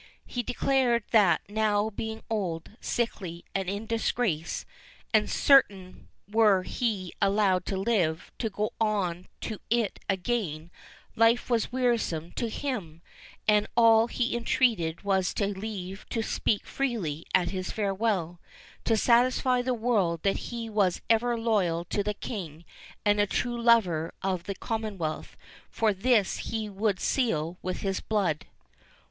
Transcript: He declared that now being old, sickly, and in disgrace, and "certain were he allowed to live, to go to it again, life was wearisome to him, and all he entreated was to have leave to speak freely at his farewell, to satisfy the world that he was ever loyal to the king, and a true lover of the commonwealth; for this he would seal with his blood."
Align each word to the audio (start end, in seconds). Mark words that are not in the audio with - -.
He 0.25 0.41
declared 0.41 1.03
that 1.11 1.41
now 1.47 1.91
being 1.91 2.23
old, 2.27 2.71
sickly, 2.81 3.45
and 3.53 3.69
in 3.69 3.85
disgrace, 3.85 4.65
and 5.13 5.29
"certain 5.29 6.07
were 6.27 6.63
he 6.63 7.13
allowed 7.21 7.67
to 7.67 7.77
live, 7.77 8.31
to 8.39 8.49
go 8.49 8.71
to 8.79 9.59
it 9.69 9.99
again, 10.09 10.71
life 11.15 11.51
was 11.51 11.71
wearisome 11.71 12.31
to 12.31 12.49
him, 12.49 13.03
and 13.47 13.67
all 13.77 14.07
he 14.07 14.35
entreated 14.35 15.03
was 15.03 15.35
to 15.35 15.49
have 15.49 15.57
leave 15.57 16.07
to 16.09 16.23
speak 16.23 16.65
freely 16.65 17.23
at 17.35 17.51
his 17.51 17.69
farewell, 17.69 18.39
to 18.85 18.97
satisfy 18.97 19.61
the 19.61 19.75
world 19.75 20.23
that 20.23 20.37
he 20.49 20.67
was 20.67 21.01
ever 21.11 21.37
loyal 21.37 21.85
to 21.85 22.01
the 22.01 22.15
king, 22.15 22.65
and 23.05 23.19
a 23.19 23.27
true 23.27 23.61
lover 23.61 24.11
of 24.23 24.45
the 24.45 24.55
commonwealth; 24.55 25.37
for 25.69 25.93
this 25.93 26.37
he 26.37 26.67
would 26.67 26.99
seal 26.99 27.59
with 27.61 27.81
his 27.81 27.99
blood." 27.99 28.47